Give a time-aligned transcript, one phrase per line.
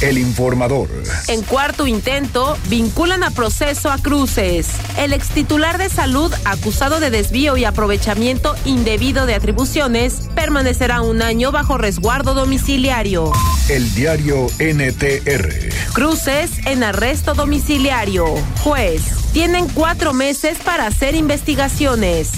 [0.00, 0.88] El informador.
[1.28, 4.68] En cuarto intento, vinculan a proceso a Cruces.
[4.96, 11.52] El extitular de salud, acusado de desvío y aprovechamiento indebido de atribuciones, permanecerá un año
[11.52, 13.30] bajo resguardo domiciliario.
[13.68, 15.68] El diario NTR.
[15.92, 18.26] Cruces en arresto domiciliario.
[18.62, 19.02] Juez.
[19.34, 22.32] Tienen cuatro meses para hacer investigaciones.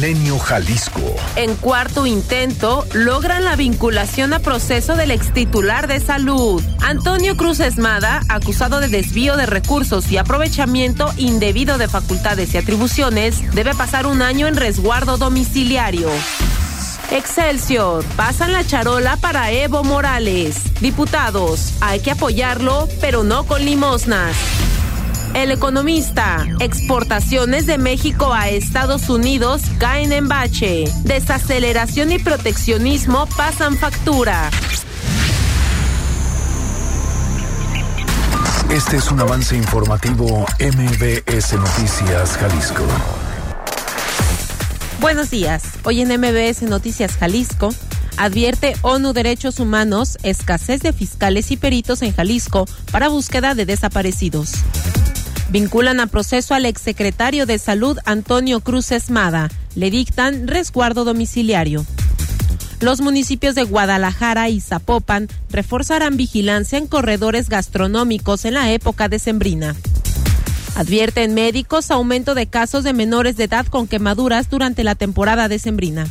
[0.00, 1.14] Jalisco.
[1.36, 6.62] En cuarto intento, logran la vinculación a proceso del extitular de salud.
[6.80, 13.54] Antonio Cruz Esmada, acusado de desvío de recursos y aprovechamiento indebido de facultades y atribuciones,
[13.54, 16.08] debe pasar un año en resguardo domiciliario.
[17.10, 20.56] Excelsior, pasan la charola para Evo Morales.
[20.80, 24.34] Diputados, hay que apoyarlo, pero no con limosnas.
[25.34, 30.84] El economista, exportaciones de México a Estados Unidos caen en bache.
[31.04, 34.50] Desaceleración y proteccionismo pasan factura.
[38.70, 42.84] Este es un avance informativo MBS Noticias Jalisco.
[45.00, 45.62] Buenos días.
[45.84, 47.72] Hoy en MBS Noticias Jalisco
[48.16, 54.52] advierte ONU Derechos Humanos escasez de fiscales y peritos en Jalisco para búsqueda de desaparecidos.
[55.50, 59.50] Vinculan a proceso al exsecretario de Salud Antonio Cruz Esmada.
[59.74, 61.84] Le dictan resguardo domiciliario.
[62.78, 69.74] Los municipios de Guadalajara y Zapopan reforzarán vigilancia en corredores gastronómicos en la época decembrina.
[70.76, 76.06] Advierten médicos aumento de casos de menores de edad con quemaduras durante la temporada decembrina.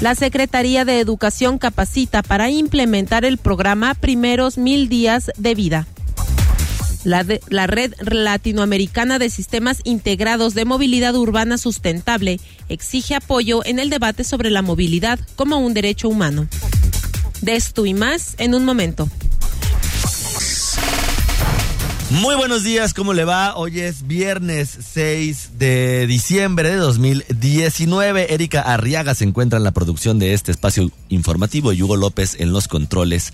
[0.00, 5.86] La Secretaría de Educación capacita para implementar el programa Primeros Mil Días de Vida.
[7.08, 14.24] La, Red Latinoamericana de Sistemas Integrados de Movilidad Urbana Sustentable exige apoyo en el debate
[14.24, 16.48] sobre la movilidad como un derecho humano.
[17.40, 19.08] De esto y más en un momento.
[22.10, 23.56] Muy buenos días, ¿cómo le va?
[23.56, 28.34] Hoy es viernes 6 de diciembre de 2019.
[28.34, 32.52] Erika Arriaga se encuentra en la producción de este espacio informativo y Hugo López en
[32.52, 33.32] los controles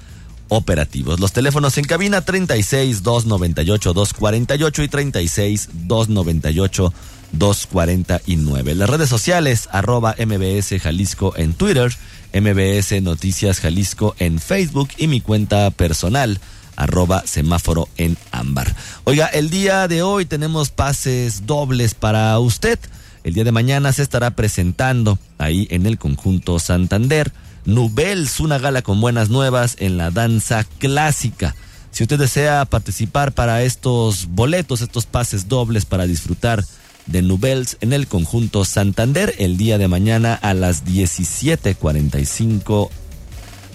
[0.48, 1.20] operativos.
[1.20, 6.92] Los teléfonos en cabina 36 298 248 y 36 298
[7.32, 8.74] 249.
[8.74, 11.92] Las redes sociales arroba MBS Jalisco en Twitter,
[12.32, 16.40] MBS Noticias Jalisco en Facebook y mi cuenta personal
[16.76, 18.74] arroba semáforo en ámbar.
[19.04, 22.78] Oiga, el día de hoy tenemos pases dobles para usted.
[23.22, 27.32] El día de mañana se estará presentando ahí en el conjunto Santander
[27.64, 31.54] Nubels, una gala con buenas nuevas en la danza clásica.
[31.90, 36.64] Si usted desea participar para estos boletos, estos pases dobles para disfrutar
[37.06, 42.90] de Nubels en el conjunto Santander el día de mañana a las 17:45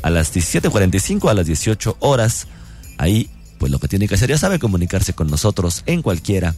[0.02, 2.48] a las 17:45 a las 18 horas.
[2.98, 3.30] Ahí
[3.60, 6.56] pues lo que tiene que hacer ya sabe comunicarse con nosotros en cualquiera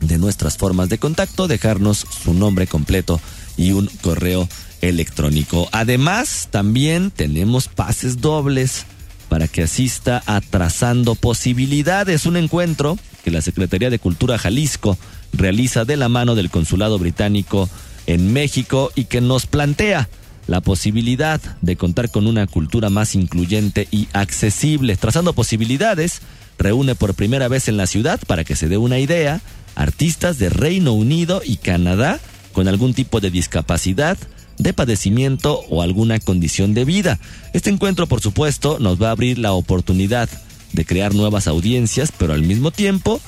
[0.00, 3.20] de nuestras formas de contacto, dejarnos su nombre completo
[3.56, 4.48] y un correo
[4.80, 5.68] electrónico.
[5.72, 8.86] Además, también tenemos pases dobles
[9.28, 14.96] para que asista a Trazando Posibilidades, un encuentro que la Secretaría de Cultura Jalisco
[15.32, 17.68] realiza de la mano del Consulado Británico
[18.06, 20.08] en México y que nos plantea
[20.46, 24.96] la posibilidad de contar con una cultura más incluyente y accesible.
[24.96, 26.22] Trazando Posibilidades
[26.58, 29.42] reúne por primera vez en la ciudad, para que se dé una idea,
[29.74, 32.18] artistas de Reino Unido y Canadá
[32.52, 34.16] con algún tipo de discapacidad,
[34.58, 37.18] de padecimiento o alguna condición de vida.
[37.52, 40.28] Este encuentro, por supuesto, nos va a abrir la oportunidad
[40.72, 43.20] de crear nuevas audiencias, pero al mismo tiempo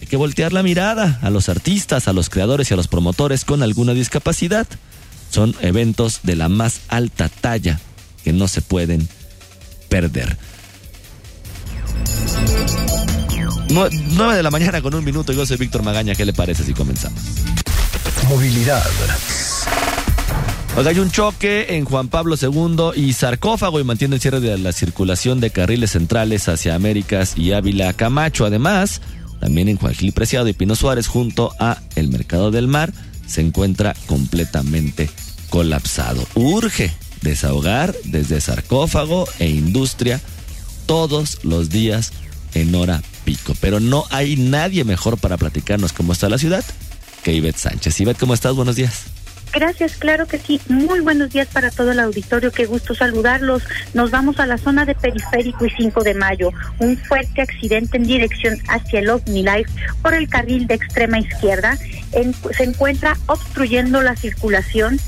[0.00, 3.44] hay que voltear la mirada a los artistas, a los creadores y a los promotores
[3.44, 4.66] con alguna discapacidad.
[5.30, 7.80] Son eventos de la más alta talla
[8.24, 9.08] que no se pueden
[9.88, 10.36] perder.
[13.70, 16.72] 9 de la mañana con un minuto, yo soy Víctor Magaña, ¿qué le parece si
[16.72, 17.20] comenzamos?
[18.28, 18.82] Movilidad.
[20.76, 24.72] Hay un choque en Juan Pablo II y sarcófago y mantiene el cierre de la
[24.72, 28.46] circulación de carriles centrales hacia Américas y Ávila Camacho.
[28.46, 29.00] Además,
[29.40, 32.92] también en Juan Gil Preciado y Pino Suárez junto a el Mercado del Mar
[33.26, 35.10] se encuentra completamente
[35.50, 36.26] colapsado.
[36.34, 36.92] Urge
[37.22, 40.20] desahogar desde sarcófago e industria
[40.86, 42.12] todos los días
[42.54, 43.54] en hora pico.
[43.60, 46.64] Pero no hay nadie mejor para platicarnos cómo está la ciudad
[47.22, 48.00] que Ivette Sánchez.
[48.00, 48.54] Ivette, ¿cómo estás?
[48.54, 49.17] Buenos días.
[49.52, 50.60] Gracias, claro que sí.
[50.68, 52.52] Muy buenos días para todo el auditorio.
[52.52, 53.62] Qué gusto saludarlos.
[53.94, 56.50] Nos vamos a la zona de Periférico y 5 de Mayo.
[56.78, 59.70] Un fuerte accidente en dirección hacia el OVNI-Life
[60.02, 61.76] por el carril de extrema izquierda.
[61.76, 64.98] se encuentra obstruyendo la circulación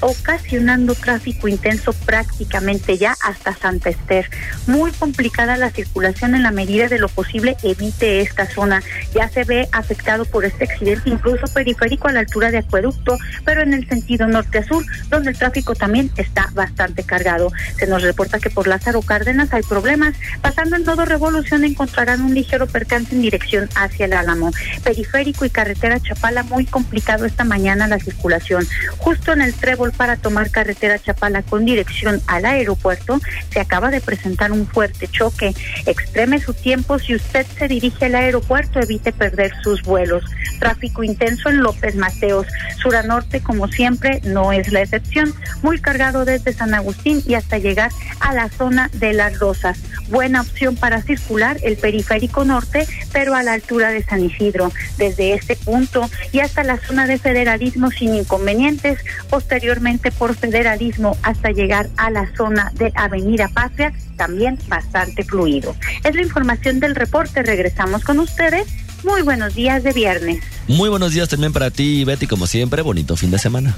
[0.00, 4.28] ocasionando tráfico intenso prácticamente ya hasta Santa Esther.
[4.66, 8.82] Muy complicada la circulación en la medida de lo posible, evite esta zona.
[9.14, 13.62] Ya se ve afectado por este accidente, incluso periférico a la altura de Acueducto, pero
[13.62, 17.52] en el sentido norte a sur, donde el tráfico también está bastante cargado.
[17.78, 20.14] Se nos reporta que por Lázaro Cárdenas hay problemas.
[20.40, 24.50] Pasando en todo Revolución encontrarán un ligero percance en dirección hacia el Álamo.
[24.82, 28.66] Periférico y carretera Chapala muy complicado esta mañana la circulación.
[28.98, 33.20] Justo en el trébol para tomar carretera Chapala con dirección al aeropuerto,
[33.50, 35.54] se acaba de presentar un fuerte choque.
[35.86, 40.24] Extreme su tiempo si usted se dirige al aeropuerto, evite perder sus vuelos.
[40.58, 42.46] Tráfico intenso en López Mateos.
[42.80, 45.34] Sur a norte, como siempre, no es la excepción.
[45.62, 49.78] Muy cargado desde San Agustín y hasta llegar a la zona de Las Rosas.
[50.08, 54.72] Buena opción para circular el periférico norte, pero a la altura de San Isidro.
[54.98, 58.98] Desde este punto y hasta la zona de federalismo sin inconvenientes.
[59.36, 65.76] Posteriormente por federalismo hasta llegar a la zona de Avenida Patria, también bastante fluido.
[66.04, 67.42] Es la información del reporte.
[67.42, 68.66] Regresamos con ustedes.
[69.04, 70.42] Muy buenos días de viernes.
[70.68, 72.80] Muy buenos días también para ti, Betty, como siempre.
[72.80, 73.76] Bonito fin de semana.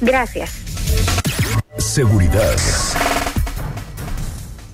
[0.00, 0.52] Gracias.
[1.78, 2.56] Seguridad.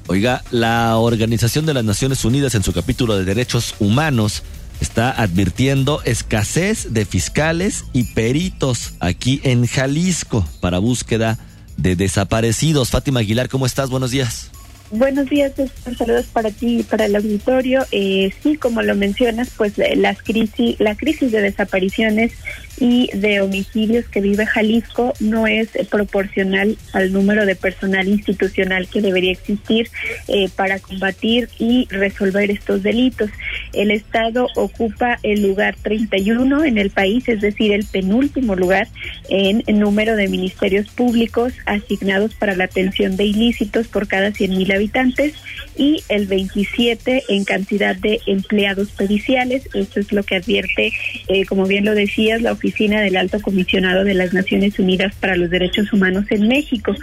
[0.09, 4.43] Oiga, la Organización de las Naciones Unidas en su capítulo de Derechos Humanos
[4.81, 11.39] está advirtiendo escasez de fiscales y peritos aquí en Jalisco para búsqueda
[11.77, 12.91] de desaparecidos.
[12.91, 13.91] Fátima Aguilar, ¿cómo estás?
[13.91, 14.51] Buenos días.
[14.90, 15.52] Buenos días,
[15.99, 17.85] saludos para ti y para el auditorio.
[17.93, 22.32] Eh, sí, como lo mencionas, pues eh, las crisis, la crisis de desapariciones
[22.81, 29.02] y de homicidios que vive Jalisco no es proporcional al número de personal institucional que
[29.02, 29.90] debería existir
[30.29, 33.31] eh, para combatir y resolver estos delitos.
[33.73, 38.88] El Estado ocupa el lugar 31 en el país, es decir, el penúltimo lugar
[39.29, 45.35] en, número de ministerios públicos asignados para la atención de ilícitos por cada 100.000 habitantes
[45.77, 49.69] y el 27 en cantidad de empleados periciales.
[49.75, 50.93] Esto es lo que advierte,
[51.29, 55.37] eh, como bien lo decías, la Oficina del Alto Comisionado de las Naciones Unidas para
[55.37, 56.95] los Derechos Humanos en México.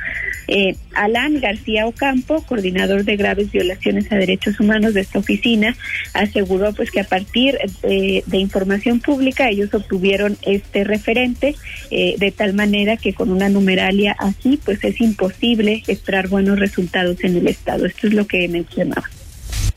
[0.48, 5.76] Eh, Alan García Ocampo, coordinador de graves violaciones a derechos humanos de esta oficina,
[6.14, 11.56] aseguró pues que a partir de, información pública ellos obtuvieron este referente
[11.90, 17.24] eh, de tal manera que con una numeralia así pues es imposible esperar buenos resultados
[17.24, 17.65] en el estado.
[17.66, 19.04] Esto es lo que mencionaba.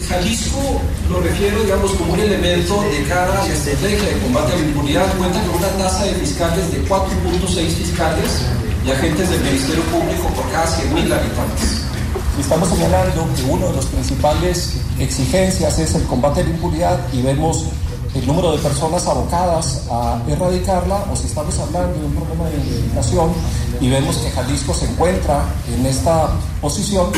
[0.08, 0.81] Jalisco
[1.11, 4.62] lo refiero, digamos, como un elemento de cara a la estrategia de combate a la
[4.62, 5.17] impunidad.
[5.17, 8.43] Cuenta con una tasa de fiscales de 4.6 fiscales
[8.87, 11.82] y agentes del Ministerio Público por cada 100.000 habitantes.
[12.38, 17.23] Estamos señalando que una de las principales exigencias es el combate a la impunidad y
[17.23, 17.67] vemos
[18.19, 22.56] el número de personas abocadas a erradicarla, o si estamos hablando de un problema de
[22.56, 23.31] identificación
[23.81, 26.31] y vemos que Jalisco se encuentra en esta
[26.61, 27.11] posición,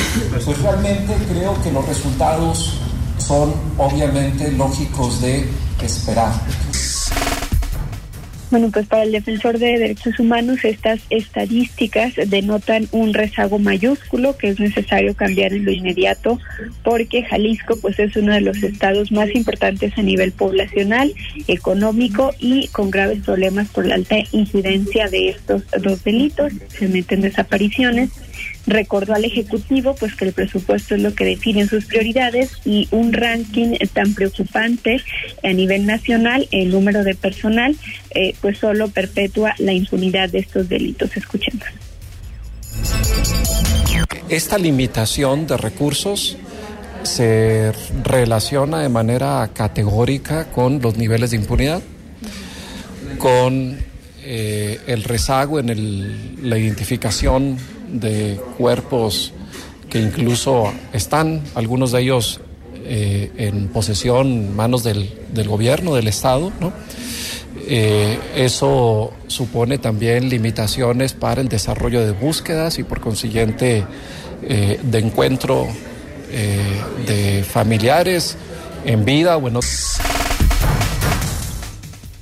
[0.44, 2.78] pues realmente creo que los resultados
[3.18, 5.50] son obviamente lógicos de
[5.80, 6.32] esperar.
[8.50, 14.48] Bueno, pues para el defensor de derechos humanos estas estadísticas denotan un rezago mayúsculo que
[14.48, 16.38] es necesario cambiar en lo inmediato
[16.82, 21.14] porque Jalisco pues es uno de los estados más importantes a nivel poblacional,
[21.46, 26.52] económico y con graves problemas por la alta incidencia de estos dos delitos.
[26.76, 28.10] Se meten desapariciones
[28.70, 33.12] recordó al Ejecutivo pues que el presupuesto es lo que define sus prioridades y un
[33.12, 35.02] ranking tan preocupante
[35.42, 37.76] a nivel nacional, el número de personal,
[38.10, 41.16] eh, pues solo perpetúa la impunidad de estos delitos.
[41.16, 41.64] Escuchemos.
[44.28, 46.36] Esta limitación de recursos
[47.02, 47.72] se
[48.04, 51.82] relaciona de manera categórica con los niveles de impunidad,
[53.18, 53.78] con
[54.22, 57.56] eh, el rezago en la identificación
[57.92, 59.32] de cuerpos
[59.88, 62.40] que incluso están, algunos de ellos
[62.84, 65.08] eh, en posesión, manos del,
[65.46, 66.52] gobierno, del Estado.
[67.68, 73.84] Eh, eso supone también limitaciones para el desarrollo de búsquedas y por consiguiente
[74.42, 75.68] eh, de encuentro
[77.06, 78.36] de familiares
[78.84, 79.48] en vida o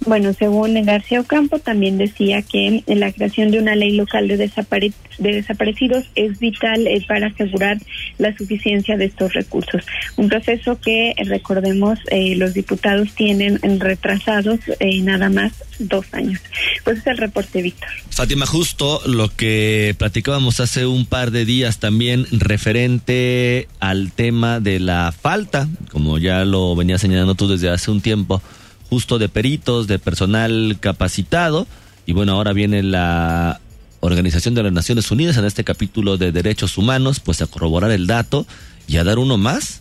[0.08, 4.94] Bueno, según García Ocampo, también decía que la creación de una ley local de, desapare
[5.18, 7.76] de desaparecidos es vital eh, para asegurar
[8.16, 9.84] la suficiencia de estos recursos.
[10.16, 16.40] Un proceso que, recordemos, eh, los diputados tienen retrasados eh, nada más dos años.
[16.84, 17.90] Pues es el reporte, Víctor.
[18.08, 24.80] Fátima, justo lo que platicábamos hace un par de días también referente al tema de
[24.80, 28.40] la falta, como ya lo venía señalando tú desde hace un tiempo
[28.88, 31.66] justo de peritos, de personal capacitado.
[32.06, 33.60] Y bueno, ahora viene la
[34.00, 38.06] Organización de las Naciones Unidas en este capítulo de Derechos Humanos, pues a corroborar el
[38.06, 38.46] dato
[38.86, 39.80] y a dar uno más.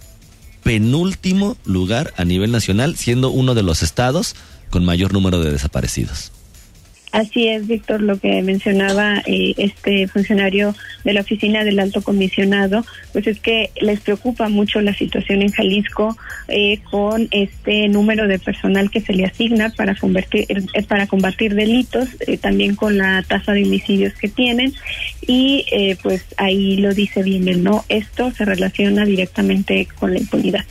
[0.63, 4.35] Penúltimo lugar a nivel nacional, siendo uno de los estados
[4.69, 6.31] con mayor número de desaparecidos.
[7.17, 12.85] Así es, Víctor, lo que mencionaba eh, este funcionario de la oficina del alto comisionado,
[13.11, 16.15] pues es que les preocupa mucho la situación en Jalisco
[16.47, 21.55] eh, con este número de personal que se le asigna para convertir, eh, para combatir
[21.55, 22.07] delitos,
[22.39, 24.75] también con la tasa de homicidios que tienen
[25.25, 25.65] y
[26.03, 30.65] pues ahí lo dice bien el no, esto se relaciona directamente con la impunidad.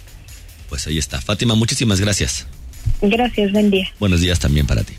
[0.69, 1.21] Pues ahí está.
[1.21, 2.47] Fátima, muchísimas gracias.
[3.03, 3.89] Gracias, buen día.
[3.99, 4.95] Buenos días también para ti.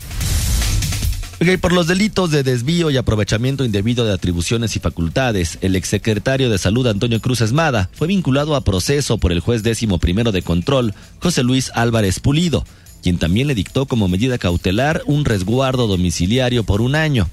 [1.38, 6.58] Por los delitos de desvío y aprovechamiento indebido de atribuciones y facultades, el exsecretario de
[6.58, 10.94] Salud Antonio Cruz Esmada fue vinculado a proceso por el juez décimo primero de control,
[11.20, 12.66] José Luis Álvarez Pulido,
[13.04, 17.30] quien también le dictó como medida cautelar un resguardo domiciliario por un año.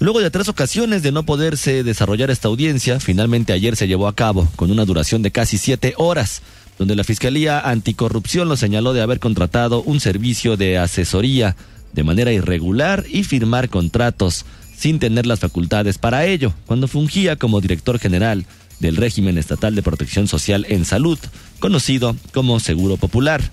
[0.00, 4.14] Luego de tres ocasiones de no poderse desarrollar esta audiencia, finalmente ayer se llevó a
[4.14, 6.42] cabo con una duración de casi siete horas,
[6.78, 11.56] donde la Fiscalía Anticorrupción lo señaló de haber contratado un servicio de asesoría
[11.96, 14.44] de manera irregular y firmar contratos
[14.76, 18.44] sin tener las facultades para ello, cuando fungía como director general
[18.78, 21.18] del régimen estatal de protección social en salud,
[21.58, 23.50] conocido como Seguro Popular.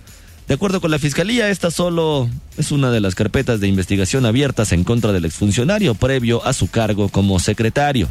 [0.50, 4.74] De acuerdo con la Fiscalía, esta solo es una de las carpetas de investigación abiertas
[4.74, 8.10] en contra del exfuncionario previo a su cargo como secretario.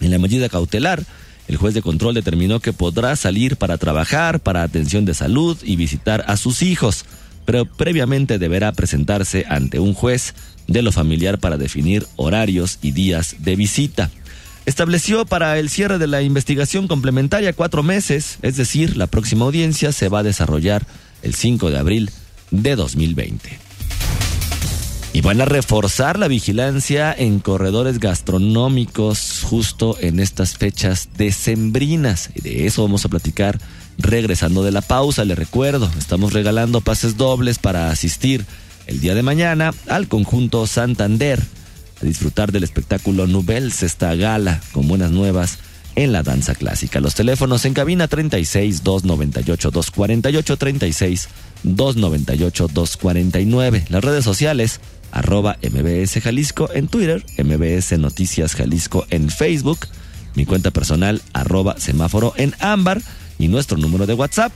[0.00, 1.04] En la medida cautelar,
[1.46, 5.76] el juez de control determinó que podrá salir para trabajar, para atención de salud y
[5.76, 7.04] visitar a sus hijos
[7.44, 10.34] pero previamente deberá presentarse ante un juez
[10.66, 14.10] de lo familiar para definir horarios y días de visita.
[14.66, 19.92] Estableció para el cierre de la investigación complementaria cuatro meses, es decir, la próxima audiencia
[19.92, 20.86] se va a desarrollar
[21.22, 22.10] el 5 de abril
[22.50, 23.58] de 2020.
[25.12, 32.30] Y van a reforzar la vigilancia en corredores gastronómicos justo en estas fechas decembrinas.
[32.34, 33.60] De eso vamos a platicar
[33.98, 38.44] Regresando de la pausa, le recuerdo, estamos regalando pases dobles para asistir
[38.86, 41.40] el día de mañana al conjunto Santander
[42.00, 45.58] a disfrutar del espectáculo Nubels, esta gala con buenas nuevas
[45.96, 47.00] en la danza clásica.
[47.00, 51.28] Los teléfonos en cabina 36 298 248 36
[51.62, 53.84] 298 249.
[53.88, 54.80] Las redes sociales
[55.12, 59.86] arroba MBS Jalisco en Twitter, MBS Noticias Jalisco en Facebook,
[60.34, 63.00] mi cuenta personal arroba semáforo en ámbar
[63.38, 64.52] y nuestro número de WhatsApp,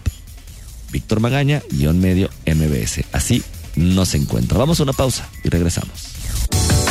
[0.91, 3.05] Víctor Magaña, guion medio MBS.
[3.13, 3.43] Así
[3.77, 4.59] nos encuentra.
[4.59, 6.15] Vamos a una pausa y regresamos.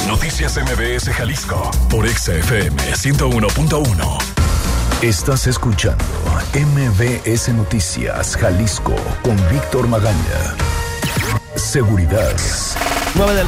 [0.07, 4.17] Noticias MBS Jalisco por XFM 101.1.
[5.01, 6.03] Estás escuchando
[6.53, 10.55] MBS Noticias Jalisco con Víctor Magaña.
[11.55, 12.35] Seguridad.
[13.15, 13.47] 9 del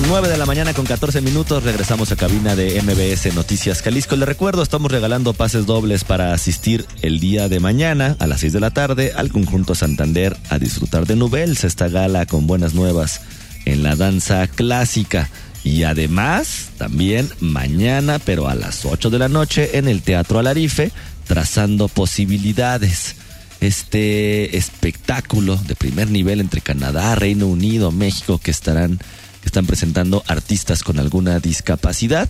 [0.00, 4.16] 9 de la mañana con 14 minutos, regresamos a cabina de MBS Noticias Jalisco.
[4.16, 8.52] Le recuerdo, estamos regalando pases dobles para asistir el día de mañana a las 6
[8.54, 13.20] de la tarde al conjunto Santander a disfrutar de Nubels, esta gala con buenas nuevas
[13.64, 15.30] en la danza clásica.
[15.64, 20.90] Y además, también mañana, pero a las 8 de la noche, en el Teatro Alarife,
[21.26, 23.16] trazando posibilidades
[23.60, 28.98] este espectáculo de primer nivel entre Canadá, Reino Unido, México, que estarán
[29.44, 32.28] están presentando artistas con alguna discapacidad.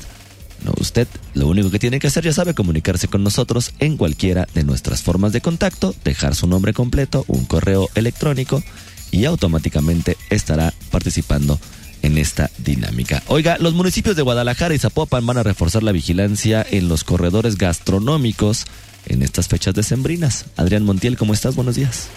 [0.65, 4.47] No, usted lo único que tiene que hacer, ya sabe, comunicarse con nosotros en cualquiera
[4.55, 8.63] de nuestras formas de contacto, dejar su nombre completo, un correo electrónico
[9.11, 11.59] y automáticamente estará participando
[12.03, 13.23] en esta dinámica.
[13.27, 17.57] Oiga, los municipios de Guadalajara y Zapopan van a reforzar la vigilancia en los corredores
[17.57, 18.67] gastronómicos
[19.07, 20.47] en estas fechas decembrinas.
[20.57, 21.57] Adrián Montiel, ¿cómo estás?
[21.57, 22.09] Buenos días.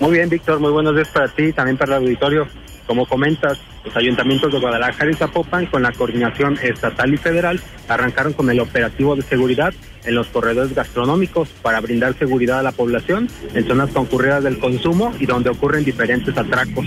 [0.00, 2.48] Muy bien, Víctor, muy buenos días para ti y también para el auditorio.
[2.86, 8.32] Como comentas, los ayuntamientos de Guadalajara y Zapopan, con la coordinación estatal y federal, arrancaron
[8.32, 9.72] con el operativo de seguridad
[10.04, 15.14] en los corredores gastronómicos para brindar seguridad a la población en zonas concurridas del consumo
[15.18, 16.86] y donde ocurren diferentes atracos.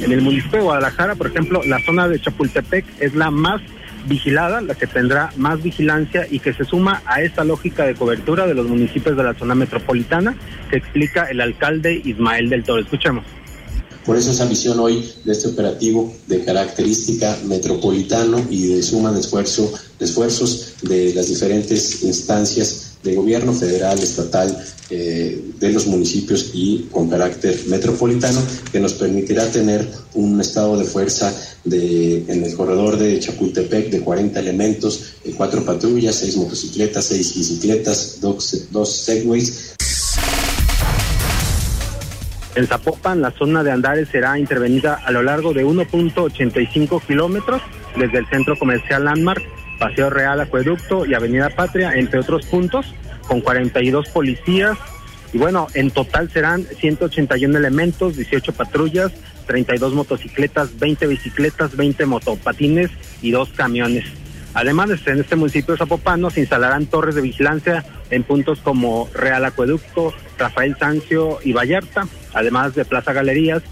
[0.00, 3.60] En el municipio de Guadalajara, por ejemplo, la zona de Chapultepec es la más
[4.06, 8.46] vigilada, la que tendrá más vigilancia y que se suma a esta lógica de cobertura
[8.46, 10.36] de los municipios de la zona metropolitana
[10.70, 12.82] que explica el alcalde Ismael del Toro.
[12.82, 13.24] Escuchemos
[14.06, 19.18] Por eso esa visión hoy de este operativo de característica metropolitano y de suma de
[19.18, 26.50] esfuerzo, de esfuerzos de las diferentes instancias de gobierno federal, estatal, eh, de los municipios
[26.54, 31.34] y con carácter metropolitano, que nos permitirá tener un estado de fuerza
[31.64, 35.00] en el corredor de Chapultepec de 40 elementos,
[35.36, 39.75] cuatro patrullas, seis motocicletas, seis bicicletas, dos segways.
[42.56, 47.60] En Zapopan, la zona de Andares será intervenida a lo largo de 1.85 kilómetros
[47.98, 49.42] desde el centro comercial Landmark,
[49.78, 52.94] Paseo Real Acueducto y Avenida Patria, entre otros puntos,
[53.28, 54.78] con 42 policías.
[55.34, 59.12] Y bueno, en total serán 181 elementos, 18 patrullas,
[59.46, 64.06] 32 motocicletas, 20 bicicletas, 20 motopatines y dos camiones.
[64.56, 70.14] Además, en este municipio Zapopano se instalarán torres de vigilancia en puntos como Real Acueducto,
[70.38, 73.62] Rafael Sancio y Vallarta, además de Plaza Galerías,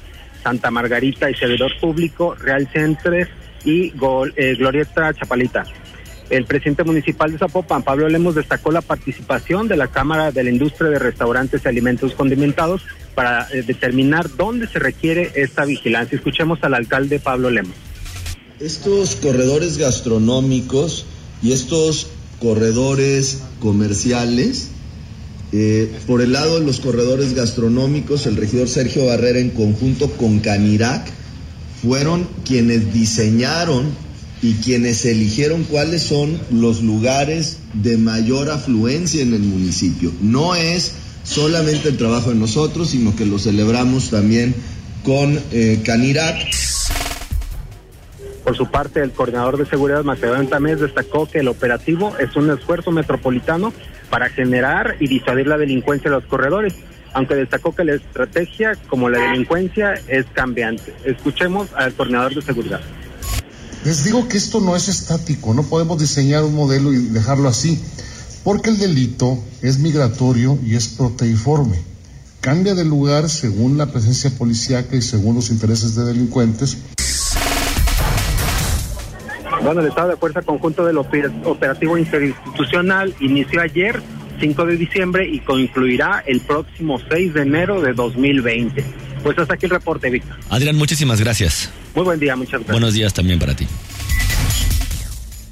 [0.42, 3.28] Santa Margarita y Servidor Público, Real Centres
[3.64, 3.94] y
[4.36, 5.64] eh, Glorieta Chapalita.
[6.28, 10.50] El presidente municipal de Zapopan, Pablo Lemos, destacó la participación de la Cámara de la
[10.50, 16.16] Industria de Restaurantes y Alimentos Condimentados para eh, determinar dónde se requiere esta vigilancia.
[16.16, 17.83] Escuchemos al alcalde Pablo Lemos.
[18.61, 21.06] Estos corredores gastronómicos
[21.42, 22.06] y estos
[22.40, 24.68] corredores comerciales,
[25.50, 30.38] eh, por el lado de los corredores gastronómicos, el regidor Sergio Barrera en conjunto con
[30.38, 31.04] Canirac
[31.82, 33.87] fueron quienes diseñaron
[34.40, 40.12] y quienes eligieron cuáles son los lugares de mayor afluencia en el municipio.
[40.23, 40.92] No es
[41.25, 44.54] solamente el trabajo de nosotros, sino que lo celebramos también
[45.02, 46.37] con eh, Canirac.
[48.44, 52.50] Por su parte, el coordinador de seguridad Macedonio Tamés destacó que el operativo es un
[52.50, 53.72] esfuerzo metropolitano
[54.10, 56.74] para generar y disuadir la delincuencia de los corredores,
[57.14, 60.94] aunque destacó que la estrategia, como la delincuencia, es cambiante.
[61.04, 62.80] Escuchemos al coordinador de seguridad.
[63.84, 67.82] Les digo que esto no es estático, no podemos diseñar un modelo y dejarlo así,
[68.42, 71.78] porque el delito es migratorio y es proteiforme.
[72.40, 76.76] Cambia de lugar según la presencia policíaca y según los intereses de delincuentes.
[79.64, 84.02] Bueno, el estado de fuerza conjunto del operativo interinstitucional inició ayer,
[84.38, 88.85] 5 de diciembre, y concluirá el próximo 6 de enero de 2020.
[89.23, 90.37] Pues hasta aquí el reporte, Víctor.
[90.50, 91.73] Adrián, muchísimas gracias.
[91.94, 92.72] Muy buen día, muchas gracias.
[92.72, 93.66] Buenos días también para ti.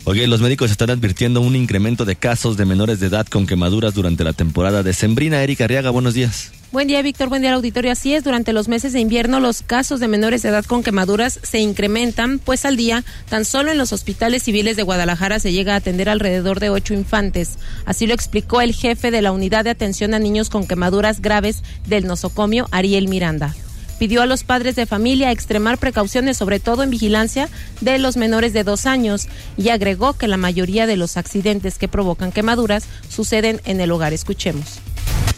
[0.05, 3.95] Oye, los médicos están advirtiendo un incremento de casos de menores de edad con quemaduras
[3.95, 5.43] durante la temporada de Sembrina.
[5.43, 6.53] Erika Arriaga, buenos días.
[6.73, 7.29] Buen día, Víctor.
[7.29, 7.93] Buen día al auditorio.
[7.93, 11.39] Así es, durante los meses de invierno los casos de menores de edad con quemaduras
[11.43, 15.75] se incrementan, pues al día, tan solo en los hospitales civiles de Guadalajara se llega
[15.75, 17.59] a atender alrededor de ocho infantes.
[17.85, 21.63] Así lo explicó el jefe de la Unidad de Atención a Niños con Quemaduras Graves
[21.87, 23.55] del nosocomio, Ariel Miranda
[23.99, 27.49] pidió a los padres de familia extremar precauciones, sobre todo en vigilancia
[27.81, 31.87] de los menores de dos años, y agregó que la mayoría de los accidentes que
[31.87, 34.13] provocan quemaduras suceden en el hogar.
[34.13, 34.81] Escuchemos.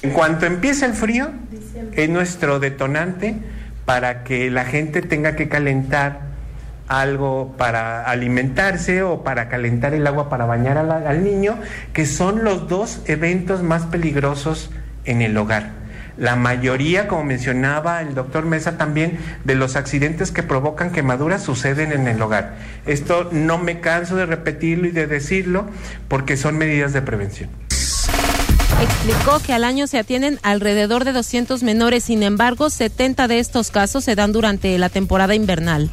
[0.04, 1.30] En cuanto empieza el frío,
[1.92, 3.36] es nuestro detonante
[3.86, 6.20] para que la gente tenga que calentar
[6.88, 11.58] algo para alimentarse o para calentar el agua para bañar al, niño,
[11.94, 14.70] que son los dos eventos más peligrosos
[15.06, 15.70] en el hogar.
[16.18, 21.92] La mayoría, como mencionaba el doctor Mesa también, de los accidentes que provocan quemaduras suceden
[21.92, 22.56] en el hogar.
[22.84, 25.64] Esto no me canso de repetirlo y de decirlo
[26.08, 27.48] porque son medidas de prevención.
[28.84, 33.70] Explicó que al año se atienden alrededor de 200 menores, sin embargo, 70 de estos
[33.70, 35.88] casos se dan durante la temporada invernal.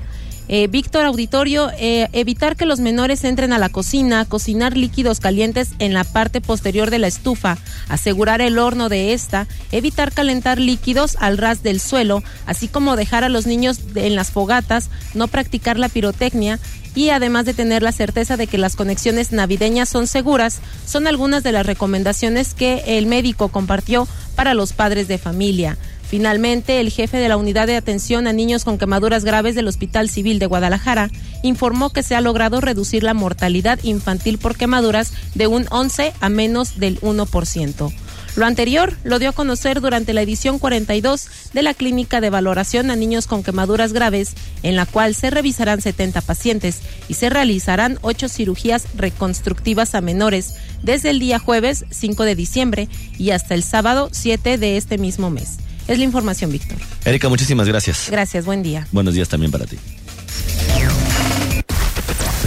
[0.50, 5.70] Eh, Víctor Auditorio, eh, evitar que los menores entren a la cocina, cocinar líquidos calientes
[5.80, 11.16] en la parte posterior de la estufa, asegurar el horno de esta, evitar calentar líquidos
[11.22, 15.80] al ras del suelo, así como dejar a los niños en las fogatas, no practicar
[15.80, 16.60] la pirotecnia,
[16.96, 21.44] y además de tener la certeza de que las conexiones navideñas son seguras, son algunas
[21.44, 25.78] de las recomendaciones que el médico compartió para los padres de familia.
[26.12, 30.10] Finalmente, el jefe de la Unidad de Atención a Niños con Quemaduras Graves del Hospital
[30.10, 31.10] Civil de Guadalajara
[31.42, 36.28] informó que se ha logrado reducir la mortalidad infantil por quemaduras de un 11 a
[36.28, 37.94] menos del 1%.
[38.36, 42.90] Lo anterior lo dio a conocer durante la edición 42 de la Clínica de Valoración
[42.90, 48.00] a Niños con Quemaduras Graves, en la cual se revisarán 70 pacientes y se realizarán
[48.02, 53.64] 8 cirugías reconstructivas a menores desde el día jueves 5 de diciembre y hasta el
[53.64, 55.58] sábado 7 de este mismo mes.
[55.88, 56.78] Es la información, Víctor.
[57.04, 58.08] Erika, muchísimas gracias.
[58.10, 58.88] Gracias, buen día.
[58.92, 59.78] Buenos días también para ti.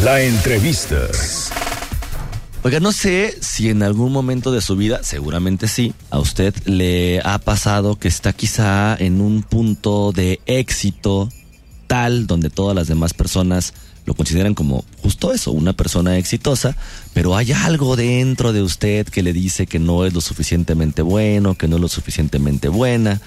[0.03, 0.97] La entrevista.
[2.66, 7.20] Oiga, no sé si en algún momento de su vida, seguramente sí, a usted le
[7.22, 11.29] ha pasado que está quizá en un punto de éxito
[11.87, 13.74] tal donde todas las demás personas
[14.07, 16.74] lo consideran como justo eso, una persona exitosa,
[17.12, 21.57] pero hay algo dentro de usted que le dice que no es lo suficientemente bueno,
[21.57, 23.20] que no es lo suficientemente buena,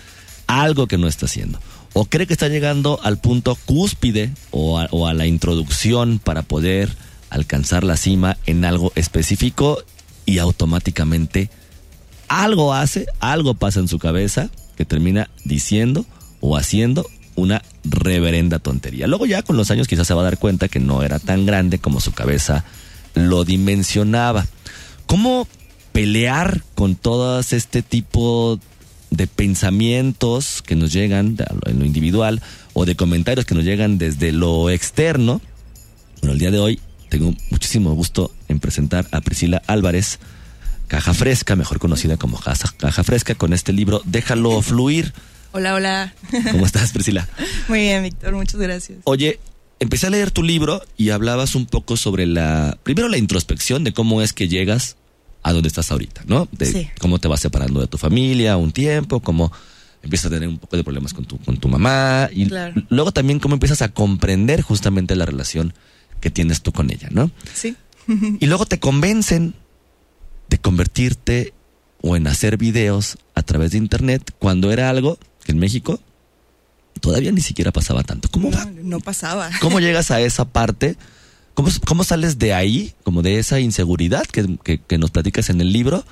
[0.47, 1.59] algo que no está haciendo.
[1.93, 6.41] O cree que está llegando al punto cúspide o a, o a la introducción para
[6.41, 6.89] poder
[7.29, 9.83] alcanzar la cima en algo específico
[10.25, 11.49] y automáticamente
[12.27, 16.05] algo hace, algo pasa en su cabeza que termina diciendo
[16.39, 19.07] o haciendo una reverenda tontería.
[19.07, 21.45] Luego ya con los años quizás se va a dar cuenta que no era tan
[21.45, 22.65] grande como su cabeza
[23.13, 24.45] lo dimensionaba.
[25.05, 25.47] ¿Cómo
[25.91, 28.59] pelear con todas este tipo
[29.09, 32.41] de pensamientos que nos llegan en lo individual
[32.73, 35.41] o de comentarios que nos llegan desde lo externo?
[36.21, 40.19] Bueno, el día de hoy tengo muchísimo gusto en presentar a Priscila Álvarez,
[40.87, 45.13] Caja Fresca, mejor conocida como Caja Fresca, con este libro Déjalo Fluir
[45.53, 46.13] Hola, hola.
[46.51, 47.27] ¿Cómo estás, Priscila?
[47.67, 48.99] Muy bien, Víctor, muchas gracias.
[49.05, 49.39] Oye,
[49.79, 53.93] empecé a leer tu libro y hablabas un poco sobre la, primero la introspección de
[53.93, 54.97] cómo es que llegas
[55.43, 56.47] a donde estás ahorita, ¿no?
[56.51, 59.51] De cómo te vas separando de tu familia un tiempo, cómo
[60.03, 62.49] empiezas a tener un poco de problemas con tu, con tu mamá y
[62.89, 65.73] luego también cómo empiezas a comprender justamente la relación
[66.19, 67.31] que tienes tú con ella, ¿no?
[67.53, 67.75] Sí.
[68.39, 69.53] y luego te convencen
[70.49, 71.53] de convertirte
[72.01, 75.99] o en hacer videos a través de internet cuando era algo en México
[76.99, 78.29] todavía ni siquiera pasaba tanto.
[78.29, 79.49] ¿Cómo no, no pasaba.
[79.61, 80.97] ¿Cómo llegas a esa parte?
[81.53, 85.73] ¿Cómo, cómo sales de ahí, como de esa inseguridad que, que, nos platicas en el
[85.73, 86.05] libro,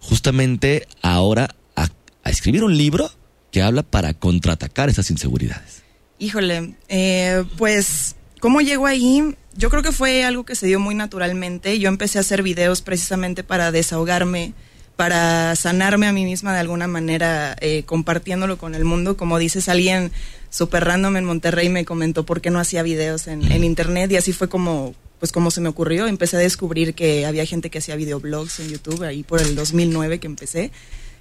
[0.00, 1.88] justamente ahora a,
[2.24, 3.10] escribir un libro
[3.52, 5.82] que habla para contraatacar esas inseguridades?
[6.18, 9.36] Híjole, eh, pues, ¿cómo llego ahí?
[9.58, 11.80] Yo creo que fue algo que se dio muy naturalmente.
[11.80, 14.54] Yo empecé a hacer videos precisamente para desahogarme
[14.94, 19.16] para sanarme a mí misma de alguna manera, eh, compartiéndolo con el mundo.
[19.16, 20.10] Como dices, alguien
[20.50, 24.32] súper random en Monterrey me comentó por qué no hacía videos en, internet y así
[24.32, 27.94] fue como pues como se me ocurrió, empecé a descubrir que había gente que hacía
[27.94, 30.72] videoblogs en YouTube, ahí por el 2009 que empecé.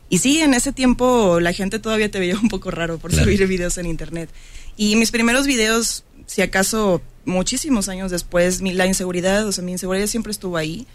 [0.10, 3.46] Y sí, en ese tiempo la gente todavía te veía un poco raro por subir
[3.48, 4.30] videos en internet.
[4.76, 10.06] Y mis primeros videos, si acaso muchísimos años después, la inseguridad, o sea, mi inseguridad
[10.06, 10.86] siempre estuvo ahí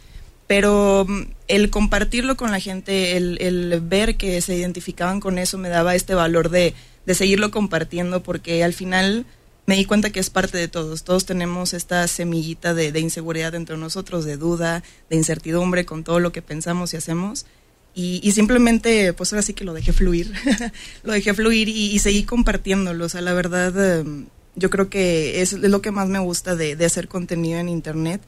[0.52, 5.70] pero mm, el compartirlo con la gente, el, ver que se identificaban con eso, me
[5.70, 6.74] daba este valor de,
[7.06, 9.24] seguirlo compartiendo, porque al final
[9.64, 11.04] me di cuenta que es parte de todos.
[11.04, 16.32] Todos tenemos esta semillita de, inseguridad entre nosotros, de duda, de incertidumbre con todo lo
[16.32, 17.46] que pensamos y hacemos.
[17.94, 20.32] Y, simplemente, pues ahora sí que lo dejé fluir.
[21.02, 23.06] lo dejé fluir y, seguí compartiéndolo.
[23.06, 26.76] O sea, la verdad, em, yo creo que es, lo que más me gusta de,
[26.76, 28.20] de hacer contenido en Internet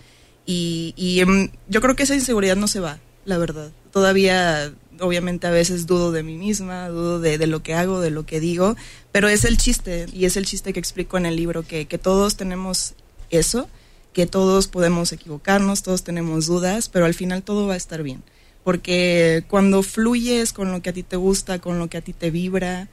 [0.47, 3.73] y, em, yo creo que esa inseguridad no se va, la verdad.
[3.93, 8.27] Todavía, obviamente, a veces dudo de mí misma, dudo de, lo que hago, de lo
[8.27, 8.77] que digo,
[9.13, 11.99] pero es el chiste, y es el chiste que explico en el libro, que, que
[11.99, 12.95] todos tenemos
[13.31, 13.69] eso,
[14.13, 18.23] que todos podemos equivocarnos, todos tenemos dudas, pero al final todo va a estar bien.
[18.63, 22.13] Porque cuando fluyes con lo que a ti te gusta, con lo que a ti
[22.13, 22.89] te vibra,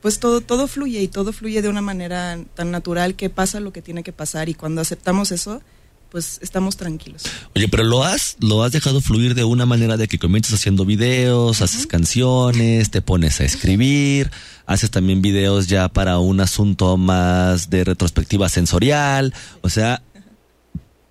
[0.00, 3.72] pues todo, todo fluye y todo fluye de una manera tan natural que pasa lo
[3.72, 5.60] que tiene que pasar y cuando aceptamos eso,
[6.10, 7.22] pues estamos tranquilos.
[7.54, 10.84] Oye, pero lo has, lo has dejado fluir de una manera de que comienzas haciendo
[10.84, 14.30] videos, haces canciones, te pones a escribir,
[14.66, 20.02] haces también videos ya para un asunto más de retrospectiva sensorial, o sea,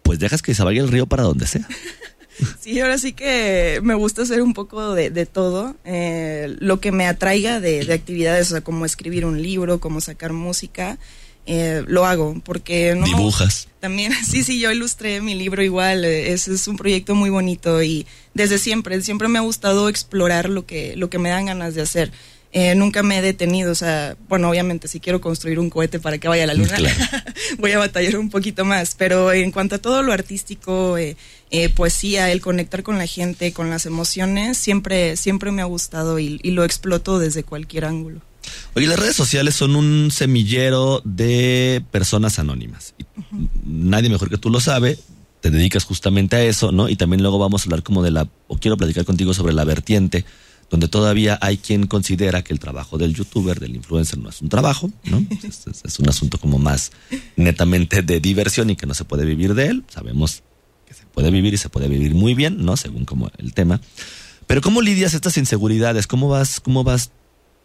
[0.03, 1.67] pues dejas que se vaya el río para donde sea.
[2.59, 6.91] Sí, ahora sí que me gusta hacer un poco de, de todo, eh, lo que
[6.91, 10.97] me atraiga de, de actividades, o sea, como escribir un libro, como sacar música.
[11.45, 16.31] Eh, lo hago porque no dibujas también sí sí yo ilustré mi libro igual eh,
[16.31, 20.67] es, es un proyecto muy bonito y desde siempre siempre me ha gustado explorar lo
[20.67, 22.11] que lo que me dan ganas de hacer
[22.51, 26.17] eh, nunca me he detenido o sea bueno obviamente si quiero construir un cohete para
[26.17, 26.77] que vaya a la luna
[27.59, 30.97] voy a batallar un poquito más pero en cuanto a todo lo artístico
[31.75, 36.39] poesía el conectar con la gente con las emociones siempre siempre me ha gustado y
[36.43, 38.21] lo exploto desde cualquier ángulo
[38.75, 42.93] Oye, las redes sociales son un semillero de personas anónimas.
[43.65, 44.97] Nadie mejor que tú lo sabe.
[45.41, 46.89] Te dedicas justamente a eso, ¿no?
[46.89, 49.63] Y también luego vamos a hablar como de la, o quiero platicar contigo sobre la
[49.63, 50.25] vertiente,
[50.69, 54.49] donde todavía hay quien considera que el trabajo del youtuber, del influencer, no es un
[54.49, 55.25] trabajo, ¿no?
[55.43, 56.91] es, un asunto como más
[57.35, 59.83] netamente de diversión y que no se puede vivir de él.
[59.87, 60.43] Sabemos
[60.87, 62.77] que se puede vivir y se puede vivir muy bien, ¿no?
[62.77, 63.81] Según como el tema.
[64.47, 66.07] Pero ¿cómo lidias estas inseguridades?
[66.07, 67.11] ¿Cómo vas, cómo vas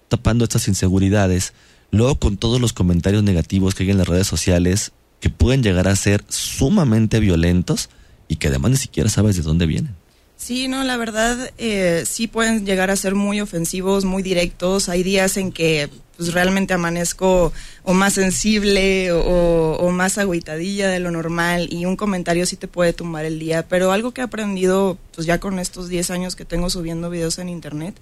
[0.08, 1.54] tapando estas inseguridades,
[1.90, 5.88] luego con todos los comentarios negativos que hay en las redes sociales que pueden llegar
[5.88, 7.88] a ser sumamente violentos
[8.28, 9.94] y que además ni siquiera sabes de dónde vienen.
[10.36, 14.88] Sí, no, la verdad eh, sí pueden llegar a ser muy ofensivos, muy directos.
[14.88, 21.10] Hay días en que pues realmente amanezco o más sensible o, más agüitadilla de lo
[21.10, 23.66] normal y un comentario sí te puede tumbar el día.
[23.68, 27.38] Pero algo que he aprendido pues ya con estos 10 años que tengo subiendo videos
[27.38, 27.94] en internet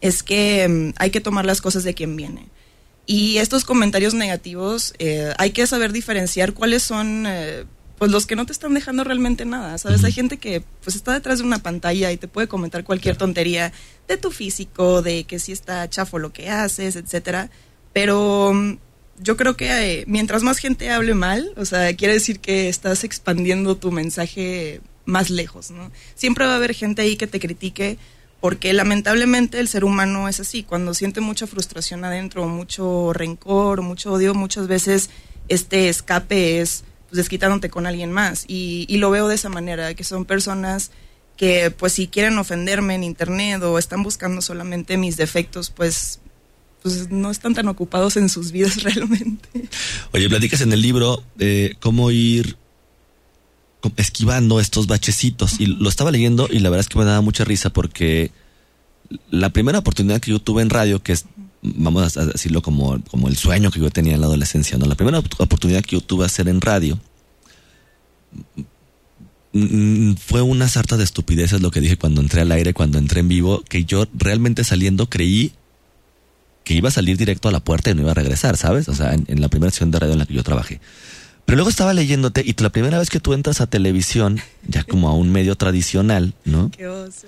[0.00, 2.46] es que mm, hay que tomar las cosas de quien viene.
[3.06, 7.64] Y estos comentarios negativos eh, hay que saber diferenciar cuáles son eh,
[7.98, 10.04] pues los que no te están dejando realmente nada, ¿sabes?
[10.04, 13.72] Hay gente que pues está detrás de una pantalla y te puede comentar cualquier tontería
[14.08, 17.50] de tu físico, de que si está chafo lo que haces, etcétera,
[17.92, 18.78] pero mm,
[19.20, 23.04] yo creo que eh, mientras más gente hable mal, o sea, quiere decir que estás
[23.04, 25.92] expandiendo tu mensaje más lejos, ¿no?
[26.14, 27.98] Siempre va a haber gente ahí que te critique
[28.40, 34.12] porque lamentablemente el ser humano es así, cuando siente mucha frustración adentro, mucho rencor, mucho
[34.12, 35.08] odio, muchas veces
[35.48, 38.44] este escape es pues, desquitándote con alguien más.
[38.48, 40.90] Y, y lo veo de esa manera, que son personas
[41.36, 46.20] que pues si quieren ofenderme en internet o están buscando solamente mis defectos, pues
[46.82, 49.48] pues no están tan ocupados en sus vidas realmente.
[50.12, 52.56] Oye, platicas en el libro de cómo ir
[53.96, 57.44] esquivando estos bachecitos y lo estaba leyendo y la verdad es que me daba mucha
[57.44, 58.32] risa porque
[59.30, 61.26] la primera oportunidad que yo tuve en radio, que es
[61.64, 64.86] vamos a decirlo como, como el sueño que yo tenía en la adolescencia, ¿no?
[64.86, 66.98] La primera oportunidad que yo tuve a hacer en radio
[69.52, 72.98] mm, mm, fue una sarta de estupideces lo que dije cuando entré al aire, cuando
[72.98, 75.52] entré en vivo, que yo realmente saliendo creí
[76.64, 78.88] que iba a salir directo a la puerta y no iba a regresar, ¿sabes?
[78.88, 80.80] O sea, en, en la primera sesión de radio en la que yo trabajé.
[81.46, 85.08] Pero luego estaba leyéndote y la primera vez que tú entras a televisión, ya como
[85.08, 86.70] a un medio tradicional, ¿no?
[86.70, 87.26] Qué oso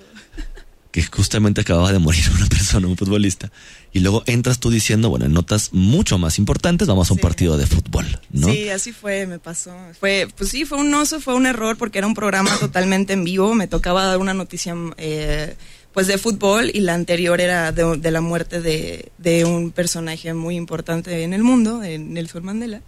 [0.97, 3.51] que justamente acababa de morir una persona, un futbolista,
[3.93, 7.55] y luego entras tú diciendo, bueno, en notas mucho más importantes, vamos a un partido
[7.55, 8.47] de fútbol, ¿no?
[8.47, 9.75] Sí, así fue, me pasó.
[9.99, 13.23] Fue, pues sí, fue un oso, fue un error porque era un programa totalmente en
[13.23, 15.55] vivo, me tocaba dar una noticia eh,
[15.93, 20.55] pues de fútbol y la anterior era de, la muerte de, de, un personaje muy
[20.55, 22.81] importante en el mundo, de Nelson Mandela.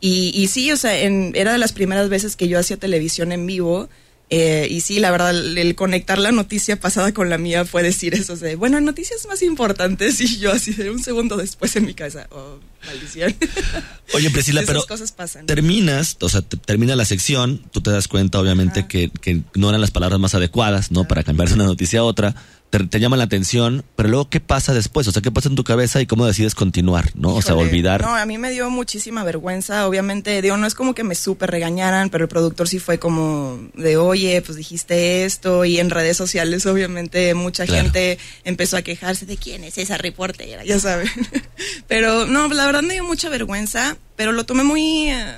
[0.00, 3.32] Y, y sí, o sea, en, era de las primeras veces que yo hacía televisión
[3.32, 3.88] en vivo
[4.32, 8.14] eh, y sí, la verdad, el, conectar la noticia pasada con la mía fue decir
[8.14, 11.94] eso de, bueno, noticias más importantes y yo así de un segundo después en mi
[11.94, 13.34] casa, oh, maldición.
[14.14, 15.46] Oye, Priscila, pero cosas pasan.
[15.46, 19.80] terminas, o sea, termina la sección, tú te das cuenta obviamente que, que, no eran
[19.80, 21.08] las palabras más adecuadas, ¿no?
[21.08, 22.36] Para cambiar de una noticia a otra
[22.70, 25.06] te, te, llama la atención, pero luego, ¿qué pasa después?
[25.08, 27.34] O sea, ¿qué pasa en tu cabeza y cómo decides continuar, no?
[27.34, 28.00] o sea, olvidar.
[28.02, 29.86] No, a mí me dio muchísima vergüenza.
[29.86, 33.58] Obviamente, digo, no es como que me súper regañaran, pero el productor sí fue como
[33.74, 35.64] de, oye, pues dijiste esto.
[35.64, 40.64] Y en redes sociales, obviamente, mucha gente empezó a quejarse de quién es esa reportera,
[40.64, 41.08] ya saben.
[41.88, 45.10] pero no, la verdad me dio mucha vergüenza, pero lo tomé muy.
[45.10, 45.36] Eh,